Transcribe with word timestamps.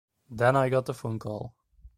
Then 0.31 0.55
I 0.55 0.69
got 0.69 0.87
the 0.87 0.95
phone 0.95 1.19
call. 1.19 1.53